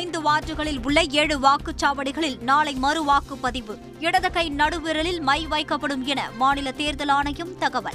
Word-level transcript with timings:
ஐந்து 0.00 0.20
வார்டுகளில் 0.22 0.84
உள்ள 0.84 1.02
ஏழு 1.02 1.38
வாக்குச்சாவடிகளில் 1.38 2.40
நாளை 2.40 2.74
மறு 2.74 3.04
வாக்குப்பதிவு. 3.04 3.78
இடது 4.00 4.30
கை 4.30 4.50
நடுவிரலில் 4.50 5.20
மை 5.20 5.46
வைக்கப்படும் 5.50 6.04
என 6.04 6.30
மாநில 6.36 6.72
தேர்தல் 6.72 7.08
ஆணையம் 7.08 7.58
தகவல். 7.58 7.94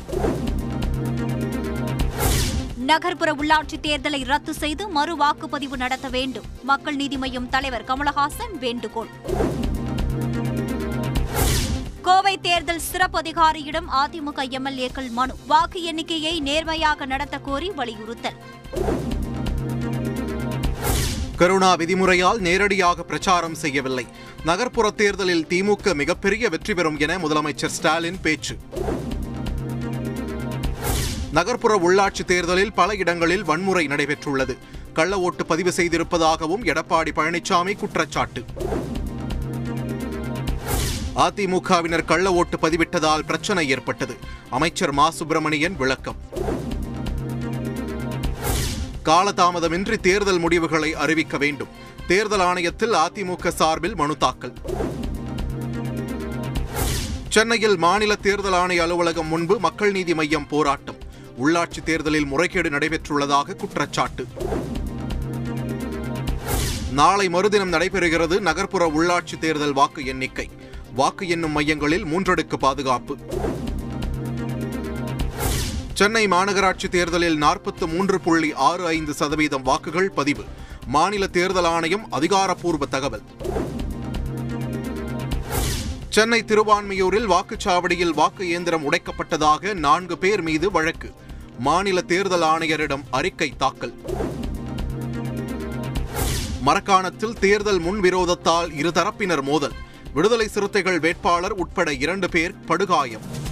நகர்ப்புற 2.78 3.33
உள்ளாட்சி 3.33 3.79
தேர்தலை 3.81 4.26
ரத்து 4.26 4.54
செய்து 4.54 4.89
மறு 4.89 5.18
வாக்குப்பதிவு 5.18 5.76
நடத்த 5.76 6.10
வேண்டும். 6.10 6.44
மக்கள் 6.64 6.96
நீதி 6.96 7.18
மய்யம் 7.18 7.50
தலைவர் 7.50 7.84
கமலஹாசன் 7.84 8.58
வேண்டுகோள். 8.60 9.10
கோவை 12.02 12.38
தேர்தல் 12.38 12.80
சிறப்பு 12.80 13.18
அதிகாரியிடம் 13.18 13.90
அதிமுக 13.92 14.44
எம்எல்ஏக்கள் 14.50 15.10
மனு. 15.10 15.36
வாக்கு 15.48 15.84
எண்ணிக்கையை 15.84 16.40
நேர்மையாக 16.40 17.06
நடத்த 17.06 17.38
கோரி 17.38 17.70
வலியுறுத்தல். 17.70 18.36
கருணா 21.38 21.75
விதிமுறையால் 21.75 22.38
நேரடியாக 22.38 23.03
பிரச்சாரம் 23.03 23.55
செய்யவில்லை. 23.55 24.07
நகர்ப்புற 24.43 24.89
தேர்தலில் 24.89 25.45
திமுக 25.49 25.93
மிகப்பெரிய 25.93 26.49
வெற்றி 26.49 26.73
பெறும் 26.73 26.99
என 26.99 27.17
முதலமைச்சர் 27.17 27.66
ஸ்டாலின் 27.66 28.21
பேச்சு. 28.21 28.57
நகர்ப்புற 31.31 31.77
உள்ளாட்சி 31.77 32.26
தேர்தலில் 32.26 32.73
பல 32.73 32.95
இடங்களில் 32.95 33.43
வன்முறை 33.43 33.88
நடைபெற்றுள்ளது. 33.88 34.57
கள்ள 34.93 35.20
ஓட்டு 35.20 35.45
பதிவு 35.45 35.73
செய்திருப்பதாகவும் 35.77 36.63
எடப்பாடி 36.63 37.12
பழனிசாமி 37.16 37.76
குற்றச்சாட்டு. 37.76 38.45
அதிமுகவினர் 41.15 42.05
கள்ள 42.05 42.34
ஓட்டு 42.34 42.57
பதிவிட்டதால் 42.57 43.26
பிரச்சனை 43.26 43.70
ஏற்பட்டது. 43.70 44.17
அமைச்சர் 44.49 44.91
மா. 44.91 45.09
சுப்பிரமணியன் 45.09 45.76
விளக்கம். 45.76 46.15
காலதாமதமின்றி 49.05 49.98
தேர்தல் 49.98 50.40
முடிவுகளை 50.40 50.94
அறிவிக்க 50.94 51.38
வேண்டும். 51.38 51.68
தேர்தல் 52.08 52.40
ஆணையத்தில் 52.40 52.94
அதிமுக 52.94 53.48
சார்பில் 53.48 53.96
மனு 53.96 54.18
தாக்கல். 54.18 54.54
சென்னையில் 57.29 57.77
மாநில 57.77 58.16
தேர்தல் 58.16 58.54
ஆணைய 58.54 58.77
அலுவலகம் 58.77 59.27
முன்பு 59.27 59.60
மக்கள் 59.60 59.91
நீதி 59.91 60.13
மையம் 60.13 60.48
போராட்டம். 60.48 60.96
உள்ளாட்சி 61.44 61.84
தேர்தலில் 61.84 62.26
முறைகேடு 62.26 62.70
நடைபெற்றுள்ளதாக 62.70 63.55
குற்றச்சாட்டு. 63.55 64.28
நாளை 66.91 67.29
மறுதினம் 67.29 67.74
நடைபெறுகிறது 67.74 68.40
நகர்ப்புற 68.40 68.88
உள்ளாட்சி 68.88 69.38
தேர்தல் 69.40 69.74
வாக்கு 69.74 70.06
எண்ணிக்கை. 70.06 70.50
வாக்கு 70.96 71.28
எண்ணும் 71.28 71.51
மையங்களில் 71.51 72.06
மூன்றடுக்கு 72.06 72.56
பாதுகாப்பு. 72.56 73.18
சென்னை 75.96 76.28
மாநகராட்சி 76.28 76.88
தேர்தலில் 76.90 77.38
நாற்பத்து 77.38 77.88
மூன்று 77.88 78.19
புள்ளி 78.22 78.53
ஆறு 78.53 78.85
ஐந்து 78.85 79.13
சதவீதம் 79.13 79.62
வாக்குகள் 79.62 80.12
பதிவு. 80.12 80.44
மாநில 80.88 81.28
தேர்தல் 81.28 81.63
ஆணையம் 81.63 82.12
அதிகாரப்பூர்வ 82.12 82.85
தகவல். 82.85 83.22
சென்னை 86.09 86.44
திருவான்மையூரில் 86.44 87.28
வாக்குச்சாவடியில் 87.28 88.13
வாக்கு 88.13 88.47
இயந்திரம் 88.47 88.91
உடைக்கப்பட்டதாக 88.91 89.73
நான்கு 89.73 90.18
பேர் 90.18 90.41
மீது 90.41 90.72
வழக்கு. 90.72 91.13
மாநில 91.59 92.01
தேர்தல் 92.01 92.41
ஆணையரிடம் 92.41 93.03
அறிக்கை 93.12 93.53
தாக்கல். 93.57 93.94
மரக்காணத்தில் 96.66 97.40
தேர்தல் 97.40 97.81
முன்விரோதத்தால் 97.81 98.72
இருதரப்பினர் 98.81 99.41
மோதல். 99.41 99.73
விடுதலை 100.13 100.47
சிறுத்தைகள் 100.47 101.00
வேட்பாளர் 101.00 101.53
உட்பட 101.53 101.94
இரண்டு 101.94 102.29
பேர் 102.29 102.59
படுகாயம். 102.59 103.44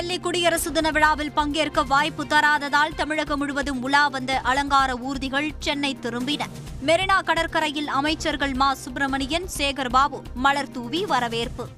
டெல்லி 0.00 0.20
குடியரசு 0.20 0.72
தின 0.72 0.90
விழாவில் 0.90 1.32
பங்கேற்க 1.32 1.82
வாய்ப்பு 1.82 2.24
தராததால் 2.24 2.94
தமிழகம் 2.96 3.38
முழுவதும் 3.38 3.82
உலா 3.82 4.08
வந்த 4.08 4.38
அலங்கார 4.38 4.94
ஊர்திகள் 4.94 5.50
சென்னை 5.58 5.96
திரும்பின. 6.02 6.42
மெரினா 6.86 7.24
கடற்கரையில் 7.24 7.88
அமைச்சர்கள் 7.88 8.52
மா. 8.52 8.74
சுப்பிரமணியன் 8.74 9.48
சேகர் 9.58 9.90
பாபு 9.90 10.22
மலர் 10.34 10.70
தூவி 10.70 11.04
வரவேற்பு. 11.04 11.68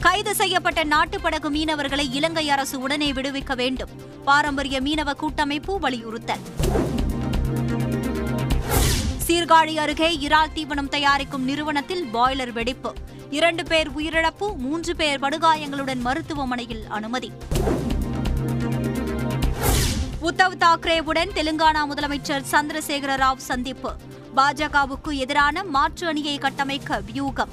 கைது 0.00 0.34
செய்யப்பட்ட 0.34 0.84
நாட்டுப்படகு 0.84 1.50
மீனவர்களை 1.50 2.12
இலங்கை 2.12 2.50
அரசு 2.50 2.80
உடனே 2.80 3.12
விடுவிக்க 3.12 3.56
வேண்டும். 3.56 3.90
பாரம்பரிய 4.24 4.80
மீனவ 4.80 5.14
கூட்டமைப்பு 5.14 5.78
வலியுறுத்தல். 5.78 6.40
சீர்காழி 9.32 9.74
அருகே 9.74 10.18
இறால் 10.18 10.52
தீவனம் 10.54 10.88
தயாரிக்கும் 10.88 11.44
நிறுவனத்தில் 11.44 12.08
பாய்லர் 12.14 12.52
வெடிப்பு. 12.52 12.94
இரண்டு 13.30 13.64
பேர் 13.64 13.90
உயிரிழப்பு 13.90 14.56
மூன்று 14.56 14.96
பேர் 14.96 15.20
படுகாயங்களுடன் 15.20 16.00
மருத்துவமனையில் 16.00 16.86
அனுமதி. 16.88 17.32
உத்தவ் 20.22 20.56
தாக்கரேவுடன் 20.58 21.30
தெலுங்கானா 21.34 21.78
முதலமைச்சர் 21.90 22.44
சந்திரசேகர 22.52 23.16
ராவ் 23.16 23.36
சந்திப்பு. 23.36 23.92
பாஜகவுக்கு 24.36 25.12
எதிரான 25.12 25.64
மாற்று 25.64 26.06
அணியை 26.06 26.38
கட்டமைக்க 26.38 27.00
வியூகம். 27.00 27.48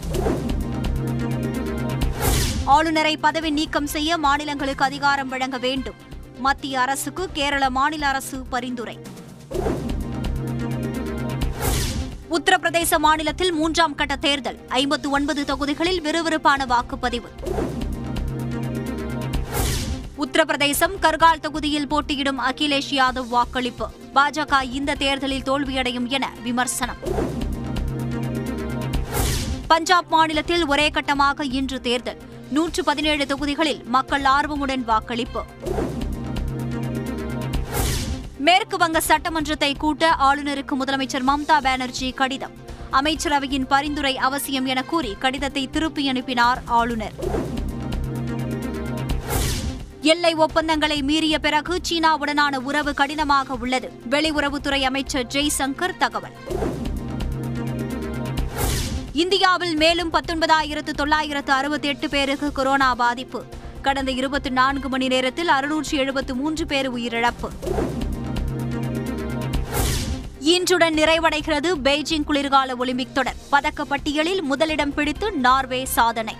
ஆளுநரை 2.66 3.18
பதவி 3.18 3.50
நீக்கம் 3.50 3.88
செய்ய 3.88 4.18
மாநிலங்களுக்கு 4.18 4.86
அதிகாரம் 4.86 5.30
வழங்க 5.30 5.58
வேண்டும். 5.58 5.96
மத்திய 6.38 6.82
அரசுக்கு 6.82 7.30
கேரள 7.34 7.70
மாநில 7.70 8.08
அரசு 8.08 8.38
பரிந்துரை. 8.38 9.00
உத்தரப்பிரதேச 12.30 12.98
மாநிலத்தில் 12.98 13.52
மூன்றாம் 13.52 13.96
கட்ட 13.96 14.16
தேர்தல். 14.16 14.68
ஐம்பத்து 14.68 15.10
ஒன்பது 15.10 15.46
தொகுதிகளில் 15.46 16.02
விறுவிறுப்பான 16.02 16.66
வாக்குப்பதிவு. 16.66 17.30
உத்தரப்பிரதேசம் 20.18 20.96
கர்கால் 21.02 21.40
தொகுதியில் 21.40 21.88
போட்டியிடும் 21.88 22.40
அகிலேஷ் 22.40 22.92
யாதவ் 22.92 23.28
வாக்களிப்பு. 23.28 23.90
பாஜக 24.16 24.72
இந்த 24.72 24.96
தேர்தலில் 24.96 25.44
தோல்வியடையும் 25.44 26.08
என 26.08 26.34
விமர்சனம். 26.44 26.98
பஞ்சாப் 29.68 30.10
மாநிலத்தில் 30.10 30.66
ஒரே 30.66 30.90
கட்டமாக 30.90 31.44
இன்று 31.44 31.82
தேர்தல். 31.82 32.22
நூற்று 32.52 32.84
பதினேழு 32.84 33.26
தொகுதிகளில் 33.26 33.84
மக்கள் 33.86 34.22
ஆர்வமுடன் 34.22 34.84
வாக்களிப்பு. 34.84 35.44
மேற்கு 38.50 38.78
வங்க 38.78 39.02
சட்டமன்றத்தை 39.08 39.78
கூட்ட 39.78 40.16
ஆளுநருக்கு 40.20 40.72
முதலமைச்சர் 40.80 41.26
மம்தா 41.28 41.62
பானர்ஜி 41.62 42.14
கடிதம். 42.14 42.52
அமைச்சரவையின் 42.92 43.66
பரிந்துரை 43.68 44.18
அவசியம் 44.18 44.66
என 44.66 44.84
கூறி 44.84 45.16
கடிதத்தை 45.20 45.70
திருப்பி 45.70 46.08
அனுப்பினார் 46.08 46.62
ஆளுநர். 46.66 47.14
எல்லை 50.02 50.34
ஒப்பந்தங்களை 50.36 51.02
மீறிய 51.02 51.40
பிறகு 51.40 51.82
சீனாவுடனான 51.90 52.56
உறவு 52.56 52.94
கடினமாக 52.94 53.54
உள்ளது. 53.54 53.92
வெளியுறவுத்துறை 54.10 54.82
அமைச்சர் 54.82 55.28
ஜெய்சங்கர் 55.28 55.98
தகவல். 55.98 56.34
இந்தியாவில் 59.14 59.76
மேலும் 59.76 60.14
பத்தொன்பதாயிரத்து 60.14 60.92
தொள்ளாயிரத்து 60.92 61.52
அறுபத்தி 61.52 61.88
எட்டு 61.88 62.10
பேருக்கு 62.10 62.52
கொரோனா 62.52 62.96
பாதிப்பு. 62.96 63.44
கடந்த 63.82 64.12
இருபத்தி 64.12 64.50
நான்கு 64.50 64.90
மணி 64.90 65.08
நேரத்தில் 65.08 65.48
அறுநூற்று 65.48 65.98
எழுபத்து 65.98 66.36
மூன்று 66.36 66.66
பேர் 66.66 66.94
உயிரிழப்பு. 66.94 67.50
இன்றுடன் 70.50 70.94
நிறைவடைகிறது 70.94 71.76
பெய்ஜிங் 71.84 72.24
குளிர்கால 72.24 72.76
ஒலிம்பிக் 72.76 73.16
தொடர். 73.16 73.36
பதக்கப்பட்டியலில் 73.52 74.42
முதலிடம் 74.42 74.94
பிடித்து 74.94 75.32
நார்வே 75.32 75.86
சாதனை. 75.86 76.36